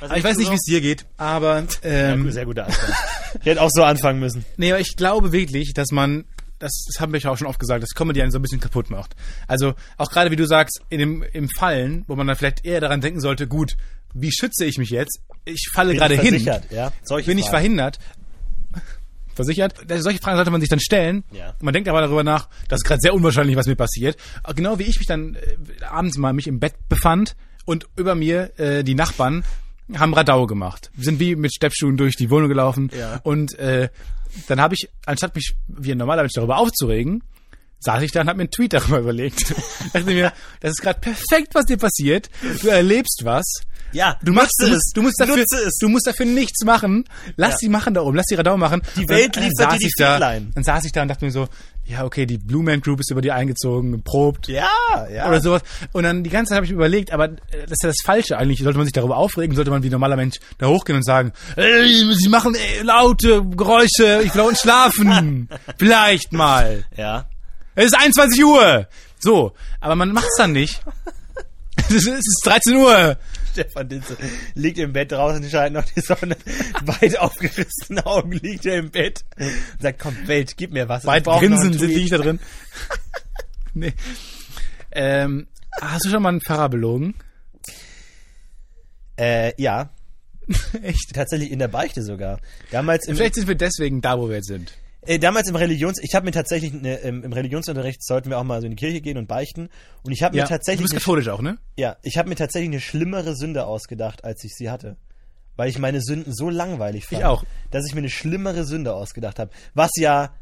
[0.00, 2.94] Aber ich weiß nicht, wie es dir geht, aber Ja, ähm, gut, sehr guter Anfang.
[3.40, 4.44] ich hätte auch so anfangen müssen.
[4.56, 6.24] nee, aber ich glaube wirklich, dass man
[6.58, 8.60] das, das haben wir ja auch schon oft gesagt, dass Comedy einen so ein bisschen
[8.60, 9.14] kaputt macht.
[9.48, 12.80] Also auch gerade wie du sagst, in dem im Fallen, wo man dann vielleicht eher
[12.80, 13.76] daran denken sollte, gut,
[14.12, 15.20] wie schütze ich mich jetzt?
[15.46, 16.34] Ich falle gerade hin.
[16.70, 16.92] ja?
[17.08, 17.50] Bin ich Fragen.
[17.50, 17.98] verhindert?
[19.40, 19.74] Versichert?
[19.98, 21.24] Solche Fragen sollte man sich dann stellen.
[21.32, 21.54] Ja.
[21.60, 24.16] Man denkt aber darüber nach, das ist gerade sehr unwahrscheinlich, was mir passiert.
[24.54, 28.58] Genau wie ich mich dann äh, abends mal mich im Bett befand und über mir
[28.58, 29.44] äh, die Nachbarn
[29.96, 30.90] haben Radau gemacht.
[30.94, 32.90] Wir sind wie mit Steppschuhen durch die Wohnung gelaufen.
[32.96, 33.20] Ja.
[33.22, 33.88] Und äh,
[34.46, 37.22] dann habe ich, anstatt mich wie ein normaler Mensch darüber aufzuregen,
[37.80, 39.54] saß ich da und habe mir einen Tweet darüber überlegt.
[39.92, 42.30] dachte mir, das ist gerade perfekt, was dir passiert.
[42.60, 43.44] Du erlebst was.
[43.92, 45.76] Ja, Du machst, nutze musst, du musst dafür, es.
[45.80, 47.04] du musst dafür nichts machen.
[47.36, 47.58] Lass Ja.
[47.58, 48.82] sie machen da oben, lass die Radau machen.
[48.96, 50.18] Die Welt dann, liefert saß dir die ich da.
[50.18, 51.48] Dann saß ich da und dachte mir so,
[51.84, 54.46] ja, okay, die Blue Man Group ist über dir eingezogen, geprobt.
[54.46, 54.68] Ja,
[55.12, 55.26] ja.
[55.28, 55.62] Oder sowas.
[55.90, 58.38] Und dann die ganze Zeit habe ich überlegt, aber äh, das ist ja das Falsche
[58.38, 58.60] eigentlich.
[58.62, 61.32] Sollte man sich darüber aufregen, sollte man wie ein normaler Mensch da hochgehen und sagen,
[61.56, 65.48] ey, sie machen ey, laute Geräusche, ich will unten schlafen.
[65.78, 66.84] Vielleicht mal.
[66.96, 67.28] Ja.
[67.74, 68.86] Es ist 21 Uhr.
[69.18, 70.80] So, aber man macht's dann nicht.
[71.88, 73.16] Es es ist 13 Uhr.
[73.52, 74.16] Stefan Dinze
[74.54, 76.36] liegt im Bett draußen, scheint noch die Sonne.
[76.84, 79.24] Weit aufgerissene Augen liegt er im Bett.
[79.38, 81.04] Und sagt, komm, Welt, gib mir was.
[81.04, 81.88] Weit Ich brauch noch einen grinsen sind Tweet.
[81.88, 82.40] liege ich da drin.
[83.74, 83.92] nee.
[84.92, 85.48] Ähm,
[85.80, 87.14] hast du schon mal einen Pfarrer belogen?
[89.16, 89.90] Äh, ja.
[90.82, 91.14] Echt?
[91.14, 92.40] Tatsächlich in der Beichte sogar.
[92.70, 94.72] Damals im, Vielleicht sind wir deswegen da, wo wir jetzt sind.
[95.06, 98.44] Äh, damals im Religions, ich habe mir tatsächlich ne, im, im Religionsunterricht sollten wir auch
[98.44, 99.68] mal so in die Kirche gehen und beichten.
[100.02, 101.58] Und ich habe mir du tatsächlich bist eine, katholisch auch, ne?
[101.76, 104.96] ja, ich habe mir tatsächlich eine schlimmere Sünde ausgedacht, als ich sie hatte.
[105.56, 107.44] Weil ich meine Sünden so langweilig fand, Ich auch.
[107.70, 109.50] dass ich mir eine schlimmere Sünde ausgedacht habe.
[109.74, 110.32] Was ja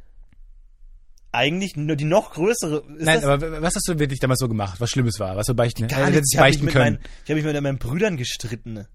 [1.32, 4.80] eigentlich nur die noch größere ist Nein, aber was hast du wirklich damals so gemacht?
[4.80, 5.36] Was Schlimmes war?
[5.36, 6.32] Was du beichten, gar äh, nichts.
[6.32, 6.94] Ich habe mich, beichten mit können?
[6.94, 8.86] meinen- ich hab mich mit meinen Brüdern gestritten.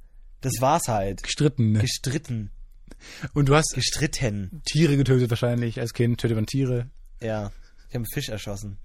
[0.41, 1.23] Das war's halt.
[1.23, 1.73] Gestritten.
[1.73, 1.79] Ne?
[1.79, 2.51] Gestritten.
[3.33, 4.61] Und du hast Gestritten.
[4.65, 5.79] Tiere getötet wahrscheinlich.
[5.79, 6.87] Als Kind tötet man Tiere.
[7.21, 7.51] Ja.
[7.89, 8.77] Ich habe einen Fisch erschossen.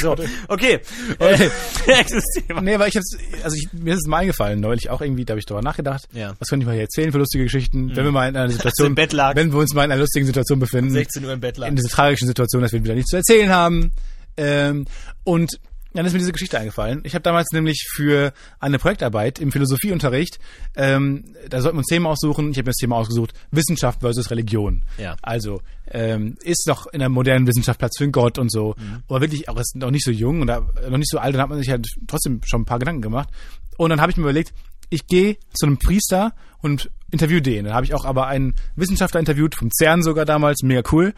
[0.00, 0.16] So,
[0.48, 0.80] okay.
[1.18, 1.50] Äh,
[1.86, 2.60] nächstes Thema.
[2.60, 5.32] Nee, aber ich hab's, also ich, mir ist es mal eingefallen neulich auch irgendwie, da
[5.32, 6.08] habe ich drüber nachgedacht.
[6.12, 6.34] Ja.
[6.38, 8.88] Was könnte ich mal hier erzählen für lustige Geschichten, wenn wir mal in einer Situation,
[8.88, 9.36] im Bett lag.
[9.36, 10.92] wenn wir uns mal in einer lustigen Situation befinden.
[10.92, 11.68] 16 Uhr im Bett lag.
[11.68, 13.92] in dieser tragischen Situation, dass wir wieder nichts zu erzählen haben.
[14.36, 14.86] Ähm,
[15.24, 15.60] und
[15.94, 17.02] dann ist mir diese Geschichte eingefallen.
[17.04, 20.38] Ich habe damals nämlich für eine Projektarbeit im Philosophieunterricht,
[20.74, 22.50] ähm, da sollten wir uns Thema aussuchen.
[22.50, 24.82] Ich habe mir das Thema ausgesucht: Wissenschaft versus Religion.
[24.98, 25.16] Ja.
[25.22, 28.74] Also ähm, ist doch in der modernen Wissenschaft Platz für einen Gott und so.
[28.78, 29.02] Mhm.
[29.08, 31.34] Aber wirklich auch ist noch nicht so jung und noch nicht so alt.
[31.34, 33.28] Dann hat man sich halt trotzdem schon ein paar Gedanken gemacht.
[33.76, 34.52] Und dann habe ich mir überlegt,
[34.90, 37.64] ich gehe zu einem Priester und interview den.
[37.64, 41.14] Dann habe ich auch aber einen Wissenschaftler interviewt, vom CERN sogar damals, mega cool.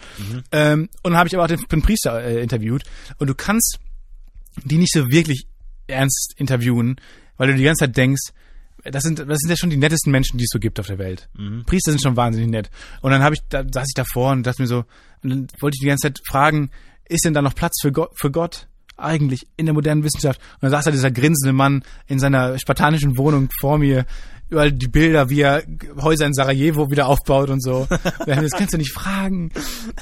[0.53, 2.83] Ähm, und dann habe ich aber auch den, den Priester äh, interviewt.
[3.19, 3.79] Und du kannst
[4.63, 5.47] die nicht so wirklich
[5.87, 6.97] ernst interviewen,
[7.37, 8.31] weil du die ganze Zeit denkst,
[8.85, 10.99] das sind, das sind ja schon die nettesten Menschen, die es so gibt auf der
[10.99, 11.29] Welt.
[11.65, 12.71] Priester sind schon wahnsinnig nett.
[13.01, 14.85] Und dann habe ich, da saß ich davor und dachte mir so,
[15.23, 16.71] und dann wollte ich die ganze Zeit fragen,
[17.09, 20.39] ist denn da noch Platz für Gott, für Gott eigentlich in der modernen Wissenschaft?
[20.55, 24.05] Und dann saß da dieser grinsende Mann in seiner spartanischen Wohnung vor mir,
[24.51, 25.63] überall die Bilder, wie er
[26.03, 27.87] Häuser in Sarajevo wieder aufbaut und so.
[27.89, 29.51] Und dann, das kannst du nicht fragen.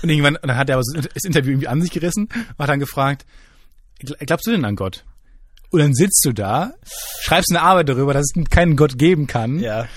[0.03, 2.69] Und irgendwann, und dann hat er aber das Interview irgendwie an sich gerissen und hat
[2.69, 3.27] dann gefragt, "Gl-
[4.03, 5.05] glaubst du denn an Gott?
[5.71, 6.75] Und dann sitzt du da,
[7.21, 9.89] schreibst eine Arbeit darüber, dass es keinen Gott geben kann Ja.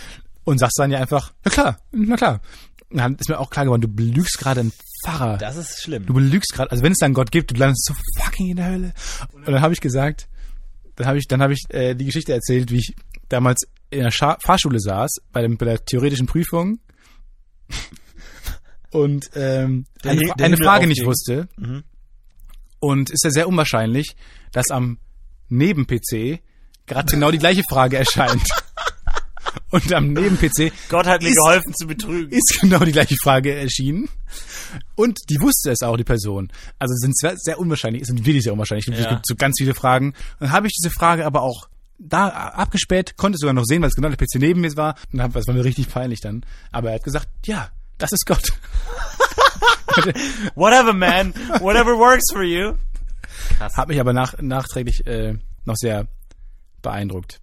[0.45, 2.41] und sagst dann ja einfach, na klar, na klar.
[2.89, 4.71] Und dann ist mir auch klar geworden, du belügst gerade einen
[5.03, 5.37] Pfarrer.
[5.37, 6.05] Das ist schlimm.
[6.05, 8.55] Du belügst gerade, also wenn es da einen Gott gibt, du landest so fucking in
[8.55, 8.93] der Hölle.
[9.33, 10.29] Und dann habe ich gesagt,
[10.95, 12.95] dann habe ich, dann habe ich äh, die Geschichte erzählt, wie ich
[13.27, 16.79] damals in der Scha Fahrschule saß bei, dem, bei der theoretischen Prüfung
[18.91, 21.47] und ähm, Der eine, der eine Frage nicht wusste.
[21.57, 21.83] Mhm.
[22.85, 24.15] Und ist ja sehr unwahrscheinlich,
[24.51, 24.99] dass am
[25.49, 26.39] Neben-PC
[26.85, 28.43] gerade genau die gleiche Frage erscheint.
[29.71, 32.31] Und am Neben-PC Gott hat mir Ist- geholfen zu betrügen.
[32.31, 34.07] ist genau die gleiche Frage erschienen.
[34.95, 36.51] Und die wusste es auch, die Person.
[36.77, 38.87] Also es sind sehr, sehr unwahrscheinlich, es sind wirklich sehr unwahrscheinlich.
[38.87, 39.09] Es Ja.
[39.15, 40.13] gibt so ganz viele Fragen.
[40.39, 41.67] Dann habe ich diese Frage aber auch
[41.97, 44.95] da abgespäht, konnte sogar noch sehen, weil es genau der PC neben mir war.
[45.11, 46.45] Und das war mir richtig peinlich dann.
[46.71, 48.49] Aber er hat gesagt, ja, das ist Gott.
[50.55, 51.33] Whatever, man.
[51.59, 52.73] Whatever works for you.
[53.59, 56.07] Hat mich aber nach, nachträglich äh, noch sehr
[56.81, 57.41] beeindruckt.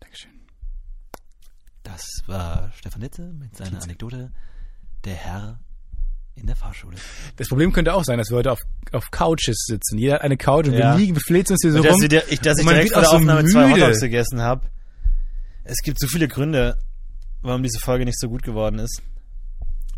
[0.00, 0.30] Dankeschön.
[1.82, 4.32] Das war Stefan Litze mit seiner Anekdote
[5.04, 5.60] Der Herr
[6.34, 6.96] in der Fahrschule.
[7.36, 8.60] Das Problem könnte auch sein, dass wir heute auf,
[8.92, 9.96] auf Couches sitzen.
[9.98, 10.92] Jeder hat eine Couch und Ja.
[10.92, 12.08] wir liegen, wir flitzen uns hier so Und dass, rum.
[12.08, 13.80] dir, ich, dass ich direkt vor der so Aufnahme zwei müde.
[13.82, 14.66] Hotdogs gegessen habe.
[15.64, 16.78] Es gibt so viele Gründe,
[17.40, 19.00] warum diese Folge nicht so gut geworden ist.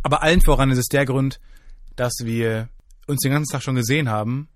[0.03, 1.41] Aber allen voran ist es der Grund,
[1.97, 2.69] dass wir
[3.07, 4.49] uns den ganzen Tag schon gesehen haben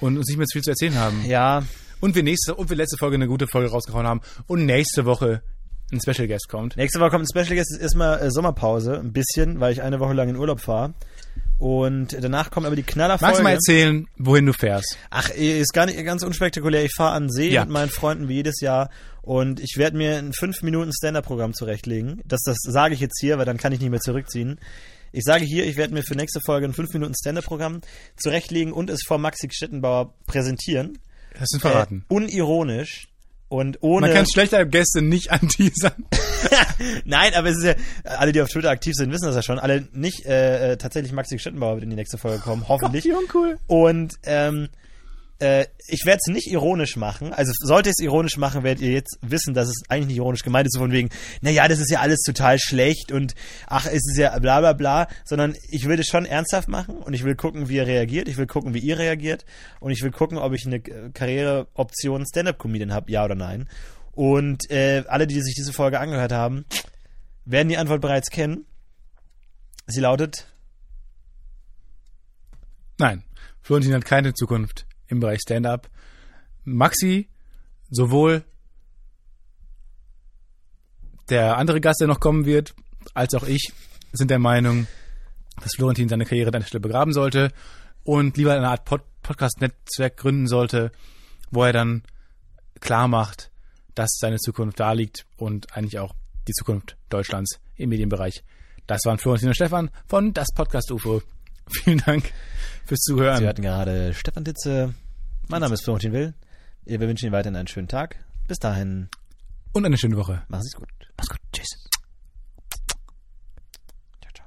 [0.00, 1.24] und uns nicht mehr viel zu erzählen haben.
[1.26, 1.62] Ja,
[2.00, 5.42] Und wir nächste und wir letzte Folge eine gute Folge rausgehauen haben und nächste Woche
[5.90, 6.76] ein Special Guest kommt.
[6.76, 9.98] nächste Woche kommt ein Special Guest, ist erstmal äh, Sommerpause, ein bisschen, weil ich eine
[10.00, 10.94] Woche lang in Urlaub fahre.
[11.58, 13.26] Und danach kommt aber die Knallerfolge.
[13.30, 14.96] Magst du mal erzählen, wohin du fährst?
[15.10, 16.84] Ach, ist gar nicht ganz unspektakulär.
[16.84, 17.62] Ich fahre an See Ja.
[17.62, 18.90] mit meinen Freunden wie jedes Jahr
[19.22, 22.22] und ich werde mir ein 5 Minuten Stand-Up-Programm zurechtlegen.
[22.24, 24.60] Das, das sage ich jetzt hier, weil dann kann ich nicht mehr zurückziehen.
[25.10, 27.80] Ich sage hier, ich werde mir für nächste Folge ein 5 Minuten Stand-Up-Programm
[28.16, 30.98] zurechtlegen und es vor Maxi Stettenbauer präsentieren.
[31.40, 32.04] Hast du verraten?
[32.08, 33.08] Äh, unironisch
[33.48, 34.06] und ohne.
[34.06, 36.06] Man kann schlechter Gäste nicht anteasern.
[37.04, 39.58] Nein, aber es ist ja, alle, die auf Twitter aktiv sind, wissen das ja schon.
[39.58, 43.04] Alle nicht äh, äh, tatsächlich Maxi Stettenbauer wird in die nächste Folge kommen, hoffentlich.
[43.04, 43.58] Wie uncool.
[43.66, 44.68] Und ähm,
[45.40, 47.32] äh, ich werde es nicht ironisch machen.
[47.32, 50.42] Also sollte ich es ironisch machen, werdet ihr jetzt wissen, dass es eigentlich nicht ironisch
[50.42, 53.34] gemeint ist, so von wegen, naja, das ist ja alles total schlecht und
[53.66, 57.14] ach, es ist ja bla bla bla, sondern ich will es schon ernsthaft machen und
[57.14, 59.44] ich will gucken, wie er reagiert, ich will gucken, wie ihr reagiert
[59.80, 63.68] und ich will gucken, ob ich eine Karriereoption Stand-Up-Comedian habe, ja oder nein.
[64.12, 66.64] Und äh, alle, die sich diese Folge angehört haben,
[67.44, 68.66] werden die Antwort bereits kennen.
[69.86, 70.46] Sie lautet,
[73.00, 73.22] Nein,
[73.62, 75.88] Florentin hat keine Zukunft im Bereich Stand-up.
[76.64, 77.28] Maxi,
[77.90, 78.44] sowohl
[81.28, 82.74] der andere Gast, der noch kommen wird,
[83.14, 83.72] als auch ich,
[84.12, 84.86] sind der Meinung,
[85.60, 87.52] dass Florentin seine Karriere an der Stelle begraben sollte
[88.04, 90.90] und lieber eine Art Pod Podcast-Netzwerk gründen sollte,
[91.50, 92.02] wo er dann
[92.80, 93.50] klar macht,
[93.94, 96.14] dass seine Zukunft da liegt und eigentlich auch
[96.46, 98.42] die Zukunft Deutschlands im Medienbereich.
[98.86, 101.20] Das waren Florentin und Stefan von Das Podcast UFO.
[101.68, 102.32] Vielen Dank
[102.88, 103.38] fürs Zuhören.
[103.38, 104.94] Sie hatten gerade Stefan Ditze.
[105.48, 106.34] Mein Name ist Florentin Will.
[106.84, 108.16] Wir wünschen Ihnen weiterhin einen schönen Tag.
[108.48, 109.08] Bis dahin,
[109.72, 110.42] und eine schöne Woche.
[110.48, 110.88] machen Sie es gut.
[111.16, 111.38] Mach's gut.
[111.52, 111.68] Tschüss.
[114.20, 114.46] Ciao, ciao.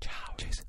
[0.00, 0.36] Ciao.
[0.36, 0.64] Tschüss.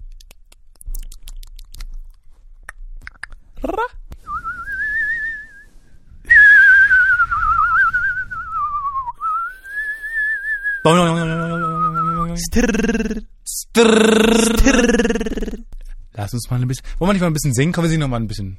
[16.33, 16.85] Lass uns mal ein bisschen.
[16.97, 17.73] Wollen wir nicht mal ein bisschen singen?
[17.73, 18.57] Kommen wir singen noch mal ein bisschen.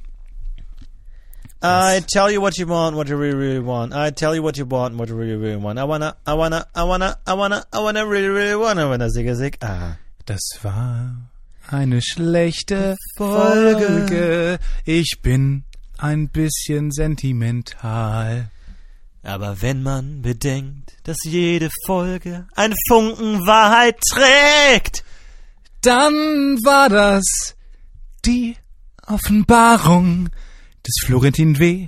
[1.61, 3.93] I tell you what you want, what you really, really want.
[3.93, 5.77] I tell you what you want, what you really, really want.
[5.79, 9.27] I wanna, I wanna, I wanna, I wanna, I wanna, really, really wanna, wanna, zig,
[9.35, 9.97] zig, ah.
[10.25, 11.15] Das war
[11.67, 14.59] eine schlechte Folge.
[14.85, 15.63] Ich bin
[15.97, 18.51] ein bisschen sentimental.
[19.23, 25.03] Aber wenn man bedenkt, dass jede Folge ein Funken Wahrheit trägt,
[25.85, 27.54] dann war das
[28.25, 28.55] die
[29.05, 30.29] Offenbarung
[30.85, 31.87] des Florentin W.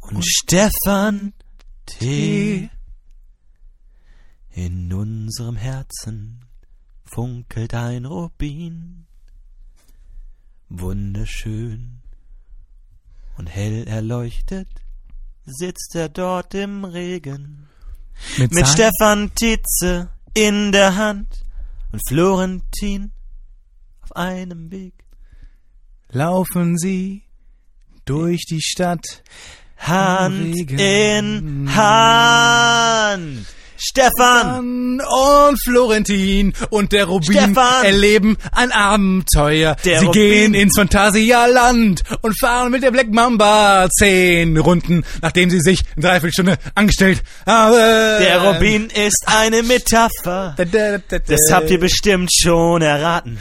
[0.00, 1.32] und Stefan
[1.86, 2.68] T.
[4.50, 6.44] In unserem Herzen
[7.04, 9.06] funkelt ein Rubin,
[10.68, 12.00] wunderschön
[13.36, 14.68] und hell erleuchtet
[15.46, 17.68] sitzt er dort im Regen
[18.36, 21.42] mit, Sein- Stefan Tietze in der Hand
[21.92, 23.12] und Florentin
[24.02, 24.92] auf einem Weg.
[26.10, 27.22] Laufen Sie
[28.06, 29.22] durch die Stadt.
[29.76, 33.46] Hand in Hand.
[33.78, 35.00] Stefan!
[35.00, 37.84] und Florentin und der Rubin Stefan!
[37.84, 39.76] erleben ein Abenteuer.
[39.84, 40.22] Der Sie Rubin!
[40.22, 46.06] gehen ins Phantasialand und fahren mit der Black Mamba zehn Runden, nachdem sie sich eine
[46.06, 47.74] Dreiviertelstunde angestellt haben.
[47.74, 50.56] Der Rubin ist eine Metapher.
[50.56, 53.38] Das habt ihr bestimmt schon erraten.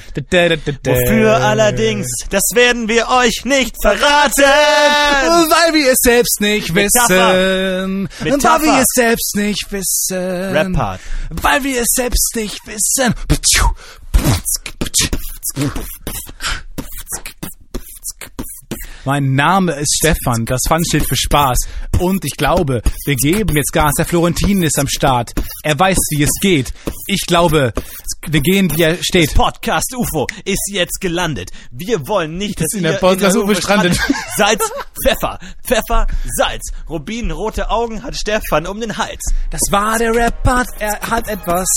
[0.85, 4.43] Wofür allerdings, das werden wir euch nicht verraten.
[4.43, 7.33] Weil wir es selbst nicht Metapher.
[7.33, 8.09] wissen.
[8.23, 8.59] Metapher.
[8.59, 10.26] Weil wir es selbst nicht wissen.
[10.27, 10.99] Rap-Part.
[11.29, 13.13] Weil wir es selbst nicht wissen.
[19.07, 21.59] Mein Name ist Stefan, das Fun steht für Spaß.
[21.99, 23.93] Und ich glaube, wir geben jetzt Gas.
[23.97, 25.31] Der Florentin ist am Start.
[25.63, 26.73] Er weiß, wie es geht.
[27.05, 27.71] Ich glaube,
[28.27, 29.33] wir gehen, wie er steht.
[29.33, 31.51] Podcast UFO ist jetzt gelandet.
[31.71, 33.97] Wir wollen nicht, dass in der Podcast UFO strandet.
[34.35, 34.69] Salz,
[35.01, 36.73] Pfeffer, Pfeffer, Salz.
[36.89, 39.23] Rubinrote Augen hat Stefan um den Hals.
[39.51, 40.67] Das war der Rap-Part.
[40.79, 41.69] Er hat etwas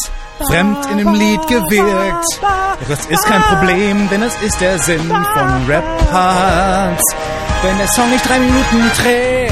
[0.48, 2.40] fremd in dem Lied gewirkt.
[2.88, 7.19] Das ist kein Problem, denn es ist der Sinn von Rap-Parts.
[7.62, 9.50] Wenn der Song nicht drei Minuten trägt.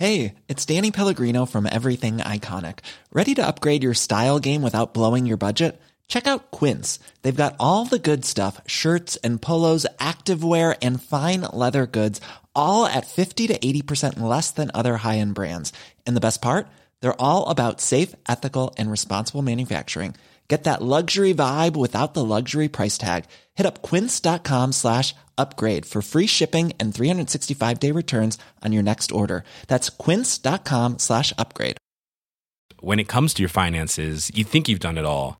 [0.00, 2.78] Hey, it's Danny Pellegrino from Everything Iconic.
[3.12, 5.78] Ready to upgrade your style game without blowing your budget?
[6.08, 6.98] Check out Quince.
[7.20, 12.20] They've got all the good stuff shirts and polos, activewear, and fine leather goods,
[12.54, 15.72] all at 50 to 80% less than other high end brands.
[16.06, 16.68] And the best part?
[17.00, 20.14] They're all about safe, ethical, and responsible manufacturing.
[20.48, 23.26] Get that luxury vibe without the luxury price tag.
[23.54, 29.12] Hit up quince.com slash upgrade for free shipping and 365 day returns on your next
[29.12, 29.44] order.
[29.68, 31.76] That's quince.com slash upgrade.
[32.80, 35.39] when it comes to your finances, you think you've done it all.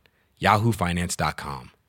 [0.41, 1.80] yahoofinance.com.